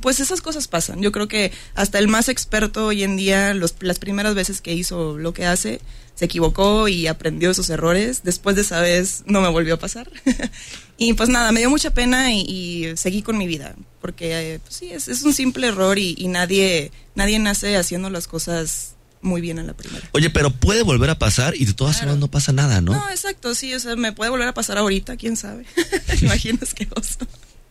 [0.00, 1.00] pues esas cosas pasan.
[1.02, 4.74] Yo creo que hasta el más experto hoy en día, los, las primeras veces que
[4.74, 5.80] hizo lo que hace,
[6.14, 8.22] se equivocó y aprendió esos errores.
[8.24, 10.10] Después de esa vez no me volvió a pasar.
[10.98, 13.74] y pues nada, me dio mucha pena y, seguí con mi vida.
[14.00, 18.10] Porque eh, pues sí, es, es, un simple error y, y, nadie, nadie nace haciendo
[18.10, 20.08] las cosas muy bien en la primera.
[20.12, 22.92] Oye, pero puede volver a pasar y de todas formas no pasa nada, ¿no?
[22.92, 25.66] No, exacto, sí, o sea, me puede volver a pasar ahorita, quién sabe.
[26.22, 27.18] Imaginas qué oso.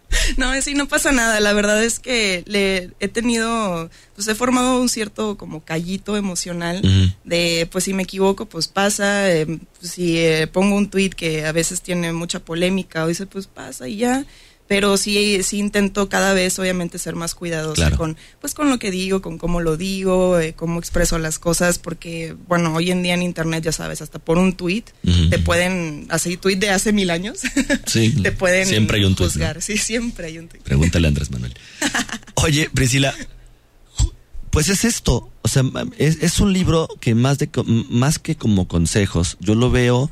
[0.37, 1.39] No, sí, no pasa nada.
[1.39, 6.81] La verdad es que le he tenido, pues he formado un cierto como callito emocional
[7.23, 9.31] de, pues si me equivoco, pues pasa.
[9.31, 13.47] Eh, si eh, pongo un tweet que a veces tiene mucha polémica o dice, pues
[13.47, 14.25] pasa y ya
[14.67, 18.91] pero sí, sí intento cada vez obviamente ser más cuidadosa con, pues con lo que
[18.91, 23.13] digo, con cómo lo digo, eh, cómo expreso las cosas, porque bueno, hoy en día
[23.13, 24.83] en internet ya sabes, hasta por un tweet
[25.29, 27.39] te pueden, así tweet de hace mil años,
[27.85, 30.61] sí, te pueden siempre hay un tweet, juzgar, sí, siempre hay un tweet.
[30.61, 31.53] Pregúntale a Andrés Manuel.
[32.35, 33.13] Oye, Priscila,
[34.49, 35.63] pues es esto, o sea,
[35.97, 37.49] es, es un libro que más de
[37.89, 40.11] más que como consejos, yo lo veo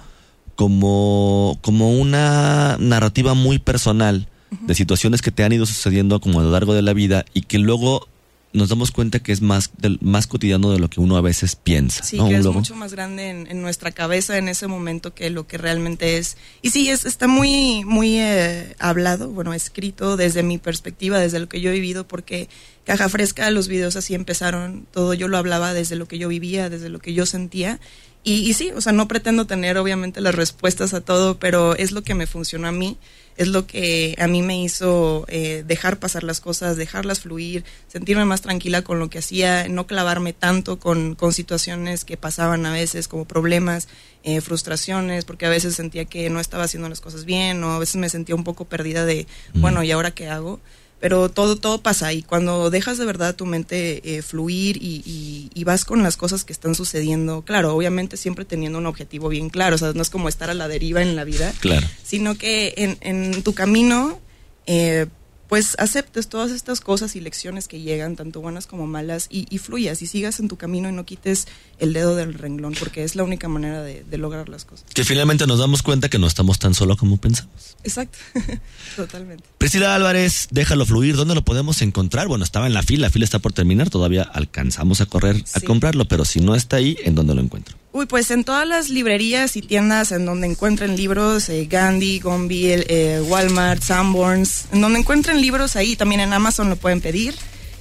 [0.55, 4.29] como, como una narrativa muy personal
[4.61, 7.41] de situaciones que te han ido sucediendo como a lo largo de la vida y
[7.41, 8.07] que luego
[8.55, 11.55] nos damos cuenta que es más del, más cotidiano de lo que uno a veces
[11.55, 12.03] piensa.
[12.03, 15.57] Sí, que es mucho más grande en, nuestra cabeza en ese momento que lo que
[15.57, 16.37] realmente es.
[16.61, 21.49] Y sí, es, está muy, muy eh, hablado, bueno, escrito desde mi perspectiva, desde lo
[21.49, 22.47] que yo he vivido, porque
[22.85, 26.69] Caja Fresca, los videos así empezaron, todo yo lo hablaba desde lo que yo vivía,
[26.69, 27.79] desde lo que yo sentía.
[28.23, 31.91] Y, y sí, o sea, no pretendo tener obviamente las respuestas a todo, pero es
[31.91, 32.97] lo que me funcionó a mí
[33.37, 38.25] es lo que a mí me hizo eh, dejar pasar las cosas, dejarlas fluir, sentirme
[38.25, 42.71] más tranquila con lo que hacía, no clavarme tanto con, con situaciones que pasaban a
[42.71, 43.87] veces como problemas,
[44.23, 47.79] eh, frustraciones, porque a veces sentía que no estaba haciendo las cosas bien o a
[47.79, 50.59] veces me sentía un poco perdida de, bueno, ¿y ahora qué hago?
[51.05, 55.51] Pero todo, todo pasa y cuando dejas de verdad tu mente eh, fluir y, y,
[55.53, 59.51] y, vas con las cosas que están sucediendo, claro, obviamente siempre teniendo un objetivo bien
[59.51, 61.85] claro, o sea, no es como estar a la deriva en la vida, claro.
[62.03, 64.19] sino que en, en tu camino...
[64.65, 65.05] Eh,
[65.47, 69.59] pues aceptes todas estas cosas y lecciones que llegan, tanto buenas como malas, y, y,
[69.59, 71.47] fluyas y sigas en tu camino y no quites
[71.79, 74.85] el dedo del renglón, porque es la única manera de, de lograr las cosas.
[74.93, 77.75] Que finalmente nos damos cuenta que no estamos tan solos como pensamos.
[77.83, 78.17] Exacto,
[78.95, 79.43] totalmente.
[79.57, 82.27] Priscila Álvarez, déjalo fluir, ¿dónde lo podemos encontrar?
[82.27, 85.43] Bueno, estaba en la fila, la fila está por terminar, todavía alcanzamos a correr sí.
[85.53, 87.77] a comprarlo, pero si no está ahí, ¿en dónde lo encuentro?
[87.95, 92.65] Uy, pues en todas las librerías y tiendas en donde encuentren libros, eh, Gandhi, Gombi,
[92.67, 97.35] eh, Walmart, Sanborns, en donde encuentren libros ahí, también en Amazon lo pueden pedir.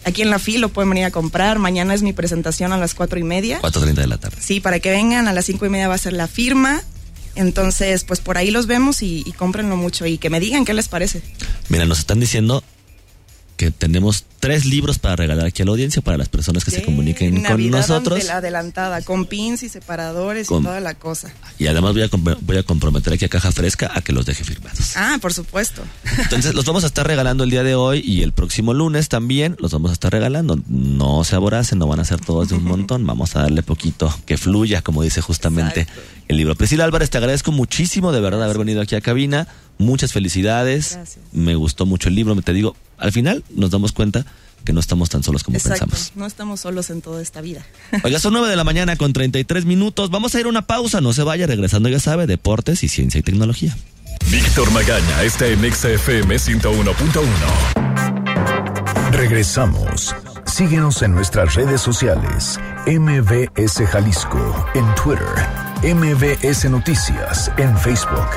[0.04, 1.58] Aquí en la FIL lo pueden venir a comprar.
[1.58, 3.58] Mañana es mi presentación a las cuatro y media.
[3.60, 4.36] Cuatro treinta de la tarde.
[4.38, 6.80] Sí, para que vengan a las cinco y media va a ser la firma.
[7.34, 10.74] Entonces, pues por ahí los vemos y, y cómprenlo mucho y que me digan qué
[10.74, 11.22] les parece.
[11.68, 12.62] Mira, nos están diciendo
[13.56, 16.82] que tenemos tres libros para regalar aquí a la audiencia para las personas que se
[16.82, 18.24] comuniquen Navidad con nosotros.
[18.24, 21.32] La adelantada, con pins y separadores Con- y toda la cosa.
[21.58, 22.08] Y además voy a,
[22.40, 24.96] voy a comprometer aquí a Caja Fresca a que los deje firmados.
[24.96, 25.82] Ah, por supuesto.
[26.18, 29.56] Entonces los vamos a estar regalando el día de hoy y el próximo lunes también
[29.60, 30.60] los vamos a estar regalando.
[30.68, 33.06] No se aboracen, no van a ser todos de un montón.
[33.06, 35.86] Vamos a darle poquito que fluya, como dice justamente
[36.28, 36.54] el libro.
[36.56, 39.46] Priscila Álvarez, te agradezco muchísimo de verdad haber venido aquí a cabina.
[39.78, 40.94] Muchas felicidades.
[40.94, 41.24] Gracias.
[41.32, 42.34] Me gustó mucho el libro.
[42.42, 44.24] Te digo, al final nos damos cuenta
[44.64, 45.84] que no estamos tan solos como Exacto.
[45.86, 46.12] pensamos.
[46.16, 47.66] No estamos solos en toda esta vida.
[48.02, 50.08] Oiga, son 9 de la mañana con 33 minutos.
[50.10, 51.02] Vamos a ir a una pausa.
[51.02, 51.46] No se vaya.
[51.46, 53.76] Regresando, ya sabe, deportes y ciencia y tecnología.
[54.30, 59.12] Víctor Magaña está en XFM 101.1.
[59.12, 60.14] Regresamos.
[60.46, 62.58] Síguenos en nuestras redes sociales.
[62.86, 65.28] MBS Jalisco en Twitter.
[65.82, 68.30] MBS Noticias en Facebook.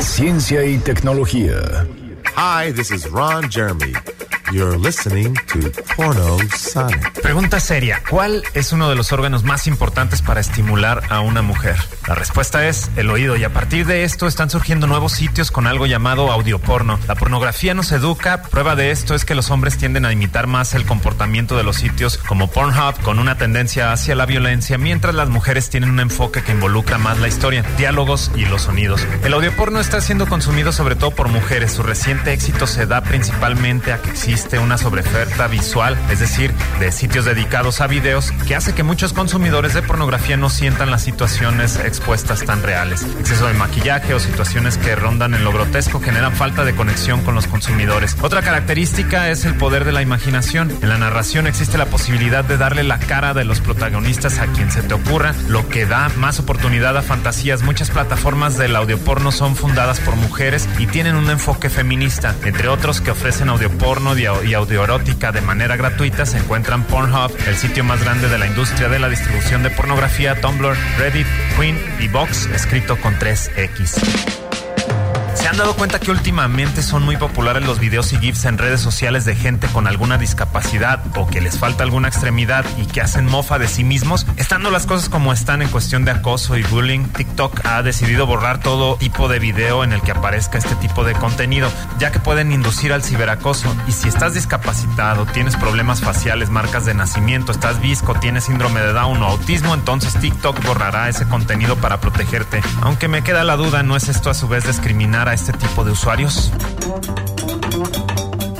[0.00, 1.86] Ciencia y tecnología.
[2.36, 3.94] Hi, this is Ron Jeremy.
[4.52, 7.22] You're listening to Porno Sonic.
[7.22, 11.76] Pregunta seria, ¿cuál es uno de los órganos más importantes para estimular a una mujer?
[12.06, 15.66] La respuesta es el oído y a partir de esto están surgiendo nuevos sitios con
[15.66, 16.98] algo llamado audioporno.
[17.08, 20.74] La pornografía nos educa, prueba de esto es que los hombres tienden a imitar más
[20.74, 25.30] el comportamiento de los sitios como Pornhub con una tendencia hacia la violencia, mientras las
[25.30, 29.06] mujeres tienen un enfoque que involucra más la historia, diálogos y los sonidos.
[29.24, 31.72] El audioporno está siendo consumido sobre todo por mujeres.
[31.72, 36.90] Su reciente éxito se da principalmente a que existe una sobreoferta visual, es decir, de
[36.90, 41.76] sitios dedicados a videos, que hace que muchos consumidores de pornografía no sientan las situaciones
[41.76, 43.06] expuestas tan reales.
[43.20, 47.36] Exceso de maquillaje o situaciones que rondan en lo grotesco generan falta de conexión con
[47.36, 48.16] los consumidores.
[48.22, 50.70] Otra característica es el poder de la imaginación.
[50.82, 54.72] En la narración existe la posibilidad de darle la cara de los protagonistas a quien
[54.72, 57.62] se te ocurra, lo que da más oportunidad a fantasías.
[57.62, 62.34] Muchas plataformas del audioporno son fundadas por mujeres y tienen un enfoque feminista.
[62.44, 67.30] Entre otros que ofrecen audioporno y au- y audioerótica de manera gratuita se encuentran Pornhub,
[67.46, 71.26] el sitio más grande de la industria de la distribución de pornografía, Tumblr, Reddit,
[71.58, 74.43] Queen y Vox, escrito con 3X.
[75.44, 78.80] ¿Se han dado cuenta que últimamente son muy populares los videos y GIFs en redes
[78.80, 83.26] sociales de gente con alguna discapacidad o que les falta alguna extremidad y que hacen
[83.26, 84.26] mofa de sí mismos?
[84.38, 88.60] Estando las cosas como están en cuestión de acoso y bullying, TikTok ha decidido borrar
[88.60, 92.50] todo tipo de video en el que aparezca este tipo de contenido, ya que pueden
[92.50, 93.76] inducir al ciberacoso.
[93.86, 98.94] Y si estás discapacitado, tienes problemas faciales, marcas de nacimiento, estás visco, tienes síndrome de
[98.94, 102.62] Down o autismo, entonces TikTok borrará ese contenido para protegerte.
[102.80, 105.84] Aunque me queda la duda, ¿no es esto a su vez discriminar a este tipo
[105.84, 106.52] de usuarios?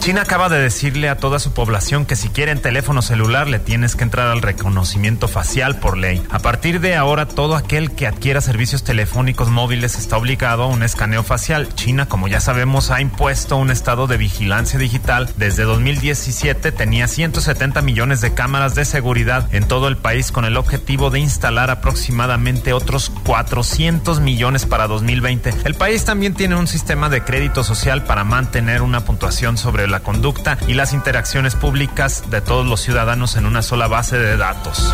[0.04, 3.96] China acaba de decirle a toda su población que si quieren teléfono celular le tienes
[3.96, 6.22] que entrar al reconocimiento facial por ley.
[6.28, 10.82] A partir de ahora, todo aquel que adquiera servicios telefónicos móviles está obligado a un
[10.82, 11.74] escaneo facial.
[11.74, 15.30] China, como ya sabemos, ha impuesto un estado de vigilancia digital.
[15.38, 20.58] Desde 2017 tenía 170 millones de cámaras de seguridad en todo el país con el
[20.58, 25.54] objetivo de instalar aproximadamente otros 400 millones para 2020.
[25.64, 30.00] El país también tiene un sistema de crédito social para mantener una puntuación sobre la
[30.00, 34.92] conducta y las interacciones públicas de todos los ciudadanos en una sola base de datos.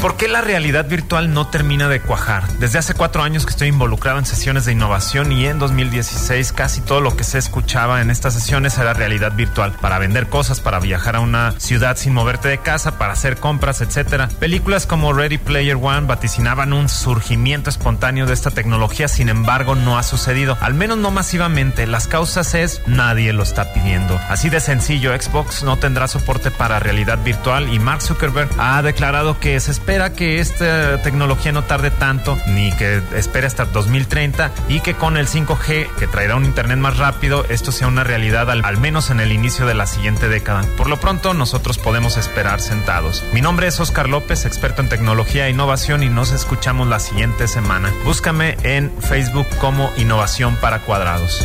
[0.00, 2.46] ¿Por qué la realidad virtual no termina de cuajar?
[2.60, 6.80] Desde hace cuatro años que estoy involucrado en sesiones de innovación y en 2016 casi
[6.80, 9.72] todo lo que se escuchaba en estas sesiones era realidad virtual.
[9.80, 13.80] Para vender cosas, para viajar a una ciudad sin moverte de casa, para hacer compras,
[13.80, 14.32] etc.
[14.38, 19.98] Películas como Ready Player One vaticinaban un surgimiento espontáneo de esta tecnología, sin embargo no
[19.98, 20.56] ha sucedido.
[20.60, 21.88] Al menos no masivamente.
[21.88, 24.16] Las causas es nadie lo está pidiendo.
[24.28, 29.40] Así de sencillo, Xbox no tendrá soporte para realidad virtual y Mark Zuckerberg ha declarado
[29.40, 34.80] que es espera que esta tecnología no tarde tanto, ni que espere hasta 2030 y
[34.80, 38.76] que con el 5G, que traerá un internet más rápido, esto sea una realidad al,
[38.76, 40.62] menos en el inicio de la siguiente década.
[40.76, 43.24] Por lo pronto, nosotros podemos esperar sentados.
[43.32, 47.48] Mi nombre es Oscar López, experto en tecnología e innovación y nos escuchamos la siguiente
[47.48, 47.90] semana.
[48.04, 51.42] Búscame en Facebook como Innovación para Cuadrados.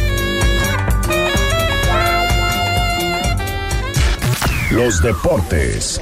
[4.69, 6.01] Los deportes.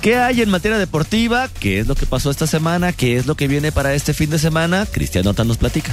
[0.00, 1.48] ¿Qué hay en materia deportiva?
[1.48, 2.92] ¿Qué es lo que pasó esta semana?
[2.92, 4.86] ¿Qué es lo que viene para este fin de semana?
[4.86, 5.92] Cristian Nota nos platica.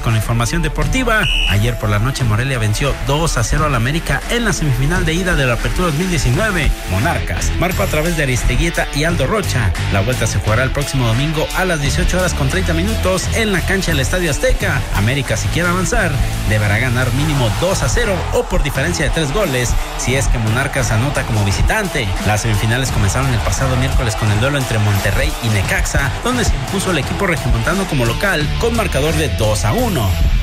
[0.00, 1.22] Con la información deportiva.
[1.50, 5.14] Ayer por la noche Morelia venció 2 a 0 al América en la semifinal de
[5.14, 6.70] ida de la Apertura 2019.
[6.90, 9.72] Monarcas marcó a través de Aristeguieta y Aldo Rocha.
[9.92, 13.52] La vuelta se jugará el próximo domingo a las 18 horas con 30 minutos en
[13.52, 14.80] la cancha del Estadio Azteca.
[14.94, 16.10] América si quiere avanzar
[16.48, 20.38] deberá ganar mínimo 2 a 0 o por diferencia de 3 goles si es que
[20.38, 22.08] Monarcas anota como visitante.
[22.26, 26.54] Las semifinales comenzaron el pasado miércoles con el duelo entre Monterrey y Necaxa, donde se
[26.54, 29.81] impuso el equipo regimontano como local con marcador de 2 a 1.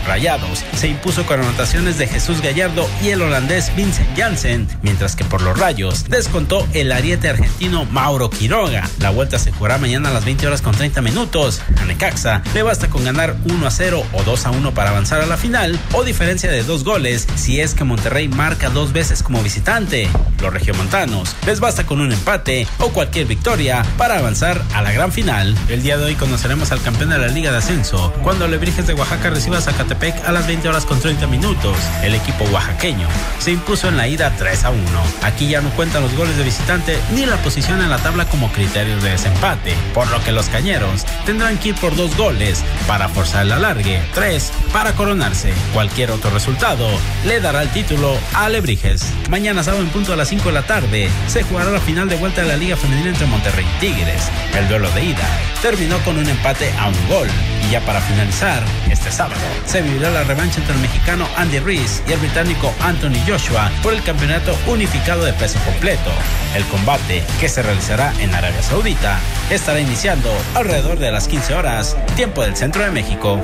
[0.06, 5.24] Rayados se impuso con anotaciones de Jesús Gallardo y el holandés Vincent Janssen, mientras que
[5.24, 8.90] por los Rayos descontó el ariete argentino Mauro Quiroga.
[9.00, 11.62] La vuelta se jugará mañana a las 20 horas con 30 minutos.
[11.80, 15.22] A Necaxa le basta con ganar 1 a 0 o 2 a 1 para avanzar
[15.22, 19.24] a la final o diferencia de dos goles si es que Monterrey marca dos veces
[19.24, 20.10] como visitante.
[20.42, 25.14] Los regiomontanos les basta con un empate o cualquier victoria para avanzar a la gran
[25.14, 25.56] final.
[25.70, 28.96] El día de hoy conoceremos al campeón de la Liga de Ascenso cuando Lebrijes de
[28.96, 31.78] Oaxaca reciba a Zacatepec a las 20 horas con 30 minutos.
[32.04, 33.08] El equipo oaxaqueño
[33.40, 34.82] se impuso en la ida 3 a 1.
[35.24, 38.52] Aquí ya no cuentan los goles de visitante ni la posición en la tabla como
[38.52, 43.10] criterios de desempate, por lo que los cañeros tendrán que ir por dos goles para
[43.10, 45.54] forzar el alargue, tres para coronarse.
[45.74, 46.88] Cualquier otro resultado
[47.26, 49.06] le dará el título a Lebrijes.
[49.30, 52.16] Mañana sábado en punto a las 5 de la tarde se jugará la final de
[52.16, 54.30] vuelta de la Liga Femenina entre Monterrey y Tigres.
[54.58, 55.28] El duelo de ida
[55.62, 57.28] terminó con un empate a un gol
[57.68, 62.02] y ya para finalizar, este sábado se vivirá la revancha entre el mexicano Andy Reese
[62.08, 66.10] y el británico Anthony Joshua por el campeonato unificado de peso completo.
[66.56, 71.98] El combate, que se realizará en Arabia Saudita, estará iniciando alrededor de las 15 horas,
[72.16, 73.42] tiempo del centro de México.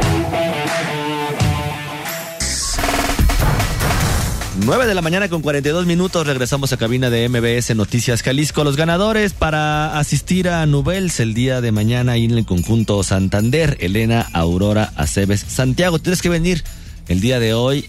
[4.58, 6.26] 9 de la mañana con 42 minutos.
[6.26, 8.64] Regresamos a cabina de MBS Noticias Jalisco.
[8.64, 13.78] Los ganadores para asistir a Nubels el día de mañana ahí en el conjunto Santander.
[13.82, 16.00] Elena Aurora Aceves Santiago.
[16.00, 16.64] Tienes que venir
[17.10, 17.86] el día de hoy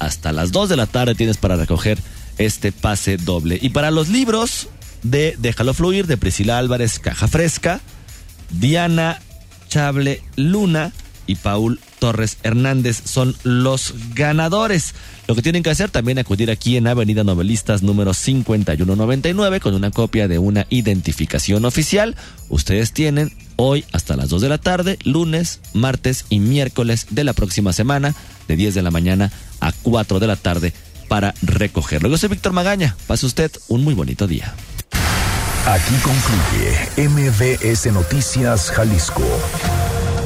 [0.00, 1.14] hasta las 2 de la tarde.
[1.14, 1.98] Tienes para recoger
[2.36, 3.58] este pase doble.
[3.62, 4.68] Y para los libros
[5.04, 7.80] de Déjalo Fluir de Priscila Álvarez Caja Fresca,
[8.50, 9.20] Diana
[9.68, 10.92] Chable Luna
[11.28, 14.94] y Paul Torres Hernández son los ganadores.
[15.28, 19.92] Lo que tienen que hacer también acudir aquí en Avenida Novelistas número 5199 con una
[19.92, 22.16] copia de una identificación oficial.
[22.48, 27.34] Ustedes tienen hoy hasta las 2 de la tarde, lunes, martes y miércoles de la
[27.34, 28.14] próxima semana,
[28.48, 30.72] de 10 de la mañana a 4 de la tarde
[31.08, 32.08] para recogerlo.
[32.08, 32.96] Yo soy Víctor Magaña.
[33.06, 34.54] Pase usted un muy bonito día.
[35.66, 39.22] Aquí concluye MBS Noticias Jalisco.